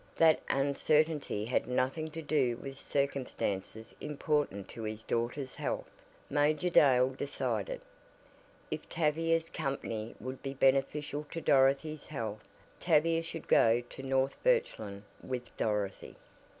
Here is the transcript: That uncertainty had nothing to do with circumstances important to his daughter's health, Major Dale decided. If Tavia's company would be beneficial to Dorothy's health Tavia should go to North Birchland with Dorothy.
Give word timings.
That 0.15 0.39
uncertainty 0.49 1.45
had 1.45 1.67
nothing 1.67 2.09
to 2.09 2.23
do 2.23 2.57
with 2.57 2.81
circumstances 2.81 3.93
important 4.01 4.67
to 4.69 4.81
his 4.81 5.03
daughter's 5.03 5.53
health, 5.53 5.91
Major 6.27 6.71
Dale 6.71 7.09
decided. 7.11 7.81
If 8.71 8.89
Tavia's 8.89 9.47
company 9.47 10.15
would 10.19 10.41
be 10.41 10.55
beneficial 10.55 11.27
to 11.29 11.39
Dorothy's 11.39 12.07
health 12.07 12.43
Tavia 12.79 13.21
should 13.21 13.47
go 13.47 13.83
to 13.91 14.01
North 14.01 14.41
Birchland 14.43 15.03
with 15.21 15.55
Dorothy. 15.55 16.15